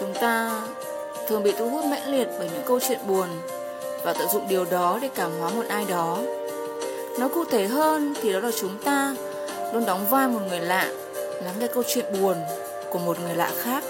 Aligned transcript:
Chúng 0.00 0.14
ta 0.14 0.60
thường 1.28 1.42
bị 1.42 1.52
thu 1.58 1.70
hút 1.70 1.84
mãnh 1.84 2.06
liệt 2.06 2.28
bởi 2.38 2.50
những 2.54 2.62
câu 2.66 2.80
chuyện 2.80 2.98
buồn 3.06 3.28
và 4.02 4.12
tận 4.12 4.28
dụng 4.28 4.48
điều 4.48 4.64
đó 4.64 4.98
để 5.02 5.08
cảm 5.14 5.30
hóa 5.40 5.50
một 5.50 5.64
ai 5.68 5.84
đó. 5.88 6.18
Nói 7.18 7.28
cụ 7.28 7.44
thể 7.44 7.66
hơn 7.66 8.14
thì 8.22 8.32
đó 8.32 8.40
là 8.40 8.50
chúng 8.60 8.78
ta 8.84 9.14
luôn 9.72 9.84
đóng 9.86 10.06
vai 10.10 10.28
một 10.28 10.40
người 10.48 10.60
lạ, 10.60 10.88
lắng 11.44 11.54
nghe 11.58 11.66
câu 11.66 11.82
chuyện 11.86 12.04
buồn 12.20 12.36
của 12.90 12.98
một 12.98 13.20
người 13.20 13.34
lạ 13.34 13.50
khác, 13.62 13.84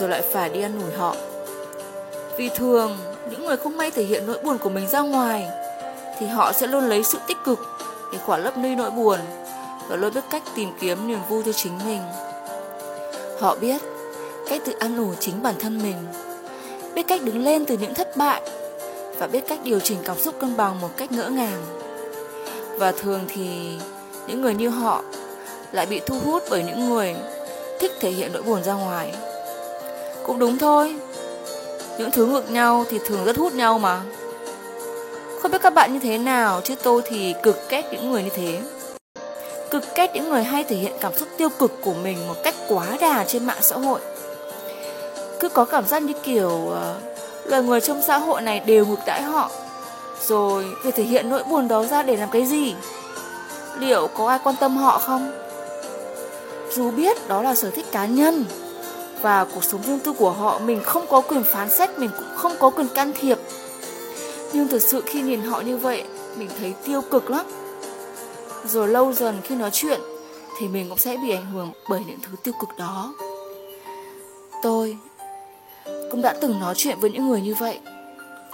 rồi 0.00 0.08
lại 0.08 0.22
phải 0.32 0.48
đi 0.48 0.62
ăn 0.62 0.80
nủi 0.80 0.92
họ. 0.92 1.16
Vì 2.36 2.48
thường, 2.48 2.98
những 3.30 3.46
người 3.46 3.56
không 3.56 3.76
may 3.76 3.90
thể 3.90 4.02
hiện 4.02 4.26
nỗi 4.26 4.38
buồn 4.38 4.58
của 4.58 4.70
mình 4.70 4.88
ra 4.88 5.00
ngoài, 5.00 5.46
thì 6.18 6.26
họ 6.26 6.52
sẽ 6.52 6.66
luôn 6.66 6.88
lấy 6.88 7.04
sự 7.04 7.18
tích 7.26 7.38
cực 7.44 7.58
để 8.12 8.18
khỏa 8.18 8.38
lấp 8.38 8.56
đi 8.56 8.74
nỗi 8.74 8.90
buồn 8.90 9.18
và 9.88 9.96
luôn 9.96 10.14
biết 10.14 10.24
cách 10.30 10.42
tìm 10.54 10.72
kiếm 10.80 11.08
niềm 11.08 11.20
vui 11.28 11.42
cho 11.46 11.52
chính 11.52 11.78
mình. 11.86 12.02
Họ 13.40 13.56
biết 13.60 13.82
cách 14.52 14.62
tự 14.64 14.72
ăn 14.78 14.96
ủi 14.96 15.16
chính 15.20 15.42
bản 15.42 15.54
thân 15.60 15.82
mình, 15.82 15.96
biết 16.94 17.02
cách 17.08 17.22
đứng 17.22 17.44
lên 17.44 17.64
từ 17.64 17.76
những 17.76 17.94
thất 17.94 18.16
bại 18.16 18.42
và 19.18 19.26
biết 19.26 19.44
cách 19.48 19.58
điều 19.64 19.80
chỉnh 19.80 19.98
cảm 20.04 20.18
xúc 20.18 20.34
cân 20.40 20.56
bằng 20.56 20.80
một 20.80 20.88
cách 20.96 21.12
ngỡ 21.12 21.28
ngàng. 21.28 21.62
Và 22.78 22.92
thường 22.92 23.20
thì 23.28 23.44
những 24.26 24.42
người 24.42 24.54
như 24.54 24.68
họ 24.68 25.02
lại 25.72 25.86
bị 25.86 26.00
thu 26.06 26.20
hút 26.24 26.42
bởi 26.50 26.62
những 26.62 26.90
người 26.90 27.14
thích 27.80 27.92
thể 28.00 28.10
hiện 28.10 28.30
nỗi 28.32 28.42
buồn 28.42 28.64
ra 28.64 28.72
ngoài. 28.72 29.14
Cũng 30.26 30.38
đúng 30.38 30.58
thôi, 30.58 30.96
những 31.98 32.10
thứ 32.10 32.26
ngược 32.26 32.50
nhau 32.50 32.84
thì 32.90 32.98
thường 33.06 33.24
rất 33.24 33.36
hút 33.36 33.54
nhau 33.54 33.78
mà. 33.78 34.02
Không 35.42 35.50
biết 35.50 35.62
các 35.62 35.74
bạn 35.74 35.92
như 35.92 35.98
thế 35.98 36.18
nào, 36.18 36.60
chứ 36.64 36.74
tôi 36.82 37.02
thì 37.04 37.34
cực 37.42 37.70
ghét 37.70 37.84
những 37.92 38.10
người 38.10 38.22
như 38.22 38.30
thế. 38.34 38.60
Cực 39.70 39.84
ghét 39.96 40.10
những 40.14 40.30
người 40.30 40.44
hay 40.44 40.64
thể 40.64 40.76
hiện 40.76 40.92
cảm 41.00 41.16
xúc 41.16 41.28
tiêu 41.36 41.48
cực 41.58 41.72
của 41.84 41.94
mình 41.94 42.28
một 42.28 42.36
cách 42.44 42.54
quá 42.68 42.86
đà 43.00 43.24
trên 43.24 43.46
mạng 43.46 43.58
xã 43.60 43.76
hội. 43.76 44.00
Cứ 45.42 45.48
có 45.48 45.64
cảm 45.64 45.86
giác 45.86 46.02
như 46.02 46.12
kiểu 46.22 46.48
uh, 46.48 46.76
loài 47.44 47.62
người 47.62 47.80
trong 47.80 48.02
xã 48.06 48.18
hội 48.18 48.42
này 48.42 48.60
đều 48.60 48.86
ngược 48.86 49.00
đãi 49.06 49.22
họ. 49.22 49.50
Rồi 50.26 50.66
để 50.84 50.90
thể 50.90 51.02
hiện 51.02 51.28
nỗi 51.28 51.42
buồn 51.44 51.68
đó 51.68 51.84
ra 51.84 52.02
để 52.02 52.16
làm 52.16 52.30
cái 52.30 52.46
gì? 52.46 52.74
Liệu 53.78 54.06
có 54.06 54.28
ai 54.28 54.38
quan 54.44 54.56
tâm 54.60 54.76
họ 54.76 54.98
không? 54.98 55.32
Dù 56.72 56.90
biết 56.90 57.28
đó 57.28 57.42
là 57.42 57.54
sở 57.54 57.70
thích 57.70 57.86
cá 57.92 58.06
nhân 58.06 58.44
và 59.20 59.46
cuộc 59.54 59.64
sống 59.64 59.82
riêng 59.86 59.98
tư 59.98 60.12
của 60.12 60.30
họ 60.30 60.58
mình 60.58 60.82
không 60.82 61.06
có 61.06 61.20
quyền 61.20 61.42
phán 61.42 61.70
xét, 61.70 61.98
mình 61.98 62.10
cũng 62.18 62.36
không 62.36 62.52
có 62.60 62.70
quyền 62.70 62.88
can 62.88 63.12
thiệp. 63.20 63.38
Nhưng 64.52 64.68
thực 64.68 64.82
sự 64.82 65.02
khi 65.06 65.22
nhìn 65.22 65.40
họ 65.40 65.60
như 65.60 65.76
vậy, 65.76 66.04
mình 66.36 66.48
thấy 66.60 66.74
tiêu 66.84 67.02
cực 67.10 67.30
lắm. 67.30 67.46
Rồi 68.64 68.88
lâu 68.88 69.12
dần 69.12 69.40
khi 69.44 69.54
nói 69.54 69.70
chuyện 69.72 70.00
thì 70.58 70.68
mình 70.68 70.88
cũng 70.88 70.98
sẽ 70.98 71.16
bị 71.16 71.30
ảnh 71.30 71.46
hưởng 71.52 71.72
bởi 71.88 72.00
những 72.06 72.18
thứ 72.22 72.36
tiêu 72.42 72.54
cực 72.60 72.78
đó. 72.78 73.14
Tôi 74.62 74.96
cũng 76.12 76.22
đã 76.22 76.34
từng 76.40 76.60
nói 76.60 76.74
chuyện 76.76 77.00
với 77.00 77.10
những 77.10 77.28
người 77.28 77.40
như 77.40 77.54
vậy 77.54 77.78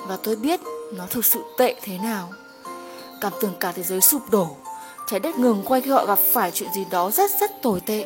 và 0.08 0.16
tôi 0.22 0.36
biết 0.36 0.60
nó 0.96 1.06
thực 1.10 1.24
sự 1.24 1.40
tệ 1.58 1.74
thế 1.82 1.98
nào. 1.98 2.28
Cảm 3.20 3.32
tưởng 3.40 3.54
cả 3.60 3.72
thế 3.72 3.82
giới 3.82 4.00
sụp 4.00 4.22
đổ, 4.30 4.56
trái 5.10 5.20
đất 5.20 5.38
ngừng 5.38 5.62
quay 5.66 5.80
khi 5.80 5.90
họ 5.90 6.06
gặp 6.06 6.18
phải 6.32 6.50
chuyện 6.50 6.68
gì 6.74 6.84
đó 6.90 7.10
rất 7.10 7.30
rất 7.40 7.62
tồi 7.62 7.80
tệ. 7.80 8.04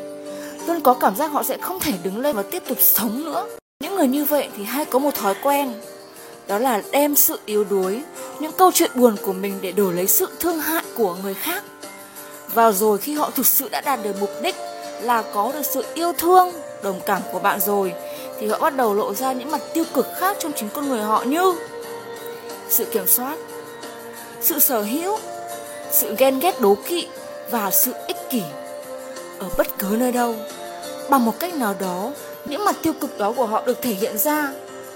Luôn 0.67 0.81
có 0.81 0.95
cảm 0.95 1.17
giác 1.17 1.33
họ 1.33 1.43
sẽ 1.43 1.59
không 1.59 1.81
thể 1.81 1.93
đứng 2.03 2.21
lên 2.21 2.37
và 2.37 2.43
tiếp 2.43 2.63
tục 2.69 2.79
sống 2.81 3.25
nữa. 3.25 3.47
Những 3.81 3.97
người 3.97 4.07
như 4.07 4.25
vậy 4.25 4.49
thì 4.57 4.65
hay 4.65 4.85
có 4.85 4.99
một 4.99 5.15
thói 5.15 5.35
quen 5.43 5.75
đó 6.47 6.59
là 6.59 6.83
đem 6.93 7.15
sự 7.15 7.39
yếu 7.47 7.65
đuối, 7.65 8.03
những 8.41 8.53
câu 8.53 8.71
chuyện 8.75 8.91
buồn 8.95 9.17
của 9.23 9.33
mình 9.33 9.59
để 9.63 9.73
đổi 9.73 9.95
lấy 9.95 10.07
sự 10.07 10.29
thương 10.41 10.59
hại 10.59 10.85
của 10.97 11.17
người 11.23 11.35
khác. 11.35 11.65
Và 12.55 12.73
rồi 12.73 12.99
khi 12.99 13.15
họ 13.15 13.31
thực 13.31 13.47
sự 13.47 13.69
đã 13.69 13.81
đạt 13.81 14.01
được 14.03 14.21
mục 14.21 14.31
đích 14.43 14.57
là 15.03 15.23
có 15.35 15.53
được 15.53 15.63
sự 15.63 15.85
yêu 15.95 16.13
thương, 16.19 16.53
đồng 16.83 17.01
cảm 17.07 17.23
của 17.33 17.39
bạn 17.39 17.61
rồi 17.61 17.93
thì 18.43 18.49
họ 18.49 18.59
bắt 18.59 18.77
đầu 18.77 18.95
lộ 18.95 19.15
ra 19.15 19.33
những 19.33 19.51
mặt 19.51 19.61
tiêu 19.75 19.85
cực 19.95 20.07
khác 20.17 20.37
trong 20.41 20.53
chính 20.57 20.69
con 20.75 20.89
người 20.89 21.03
họ 21.03 21.25
như 21.27 21.55
sự 22.69 22.85
kiểm 22.85 23.07
soát, 23.07 23.37
sự 24.41 24.59
sở 24.59 24.83
hữu, 24.83 25.19
sự 25.91 26.15
ghen 26.19 26.41
ghét 26.41 26.61
đố 26.61 26.77
kỵ 26.89 27.09
và 27.51 27.71
sự 27.71 27.93
ích 28.07 28.17
kỷ. 28.31 28.43
Ở 29.39 29.49
bất 29.59 29.67
cứ 29.79 29.97
nơi 29.99 30.13
đâu, 30.13 30.35
bằng 31.11 31.25
một 31.25 31.39
cách 31.39 31.55
nào 31.55 31.75
đó, 31.81 32.11
những 32.45 32.65
mặt 32.65 32.77
tiêu 32.83 32.93
cực 33.01 33.19
đó 33.19 33.33
của 33.37 33.47
họ 33.47 33.63
được 33.67 33.83
thể 33.83 33.91
hiện 33.91 34.19
ra 34.19 34.53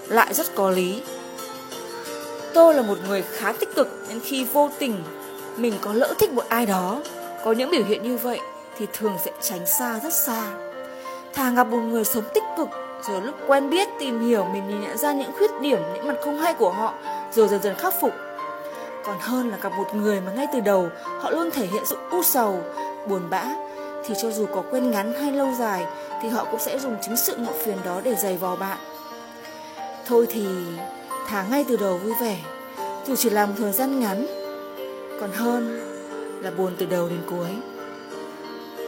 lại 0.08 0.34
rất 0.34 0.54
có 0.54 0.70
lý. 0.70 1.02
Tôi 2.54 2.74
là 2.74 2.82
một 2.82 2.98
người 3.08 3.24
khá 3.32 3.52
tích 3.52 3.74
cực 3.74 3.88
nên 4.08 4.20
khi 4.20 4.44
vô 4.44 4.70
tình 4.78 5.02
mình 5.56 5.74
có 5.80 5.92
lỡ 5.92 6.14
thích 6.18 6.32
một 6.32 6.44
ai 6.48 6.66
đó, 6.66 7.02
có 7.44 7.52
những 7.52 7.70
biểu 7.70 7.84
hiện 7.84 8.02
như 8.02 8.16
vậy 8.16 8.40
thì 8.78 8.86
thường 8.92 9.16
sẽ 9.24 9.30
tránh 9.40 9.66
xa 9.66 10.00
rất 10.02 10.12
xa. 10.12 10.42
Thà 11.34 11.50
gặp 11.50 11.66
một 11.66 11.80
người 11.80 12.04
sống 12.04 12.24
tích 12.34 12.44
cực 12.56 12.68
rồi 13.08 13.22
lúc 13.22 13.34
quen 13.46 13.70
biết 13.70 13.88
tìm 13.98 14.20
hiểu 14.20 14.44
mình 14.44 14.68
nhìn 14.68 14.80
nhận 14.80 14.98
ra 14.98 15.12
những 15.12 15.32
khuyết 15.38 15.50
điểm, 15.60 15.78
những 15.94 16.08
mặt 16.08 16.14
không 16.24 16.38
hay 16.38 16.54
của 16.54 16.70
họ 16.70 16.94
rồi 17.32 17.48
dần 17.48 17.62
dần 17.62 17.74
khắc 17.74 17.94
phục. 18.00 18.12
Còn 19.04 19.16
hơn 19.20 19.48
là 19.50 19.56
gặp 19.56 19.72
một 19.72 19.94
người 19.94 20.20
mà 20.20 20.32
ngay 20.32 20.46
từ 20.52 20.60
đầu 20.60 20.88
họ 21.20 21.30
luôn 21.30 21.50
thể 21.50 21.66
hiện 21.66 21.86
sự 21.86 21.96
u 22.10 22.22
sầu, 22.22 22.60
buồn 23.08 23.22
bã 23.30 23.44
thì 24.06 24.14
cho 24.22 24.30
dù 24.30 24.46
có 24.46 24.62
quen 24.70 24.90
ngắn 24.90 25.12
hay 25.12 25.32
lâu 25.32 25.48
dài 25.58 25.86
thì 26.22 26.28
họ 26.28 26.44
cũng 26.50 26.60
sẽ 26.60 26.78
dùng 26.78 26.96
chính 27.02 27.16
sự 27.16 27.36
muộn 27.38 27.54
phiền 27.64 27.76
đó 27.84 28.00
để 28.04 28.14
giày 28.14 28.36
vò 28.36 28.56
bạn. 28.56 28.78
Thôi 30.06 30.26
thì 30.30 30.46
thả 31.26 31.42
ngay 31.50 31.64
từ 31.68 31.76
đầu 31.76 31.98
vui 31.98 32.12
vẻ 32.20 32.38
dù 33.06 33.16
chỉ 33.16 33.30
là 33.30 33.46
một 33.46 33.52
thời 33.58 33.72
gian 33.72 34.00
ngắn 34.00 34.26
còn 35.20 35.30
hơn 35.32 35.80
là 36.42 36.50
buồn 36.50 36.72
từ 36.78 36.86
đầu 36.86 37.08
đến 37.08 37.20
cuối 37.30 37.48